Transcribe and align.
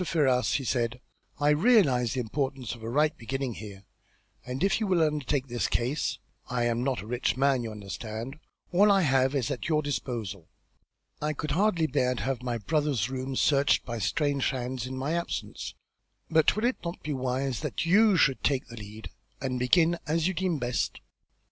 Ferrars," 0.03 0.53
he 0.55 0.63
said, 0.63 0.99
"I 1.39 1.49
realise 1.51 2.15
the 2.15 2.21
importance 2.21 2.73
of 2.73 2.81
a 2.81 2.89
right 2.89 3.15
beginning 3.19 3.53
here, 3.53 3.83
and 4.43 4.63
if 4.63 4.79
you 4.79 4.87
will 4.87 5.03
undertake 5.03 5.45
this 5.45 5.67
case 5.67 6.17
I 6.49 6.63
am 6.63 6.83
not 6.83 7.01
a 7.03 7.05
rich 7.05 7.37
man, 7.37 7.61
you 7.61 7.69
understand 7.69 8.39
all 8.71 8.91
I 8.91 9.01
have 9.01 9.35
is 9.35 9.51
at 9.51 9.69
your 9.69 9.83
disposal. 9.83 10.49
I 11.21 11.33
could 11.33 11.51
hardly 11.51 11.85
bear 11.85 12.15
to 12.15 12.23
have 12.23 12.41
my 12.41 12.57
brother's 12.57 13.11
rooms 13.11 13.39
searched 13.41 13.85
by 13.85 13.99
strange 13.99 14.49
hands 14.49 14.87
in 14.87 14.97
my 14.97 15.13
absence, 15.13 15.75
but 16.31 16.55
will 16.55 16.65
it 16.65 16.77
not 16.83 17.03
be 17.03 17.13
wise 17.13 17.59
that 17.59 17.85
you 17.85 18.17
should 18.17 18.43
take 18.43 18.69
the 18.69 18.77
lead, 18.77 19.11
and 19.39 19.59
begin 19.59 19.99
as 20.07 20.27
you 20.27 20.33
deem 20.33 20.57
best?" 20.57 20.99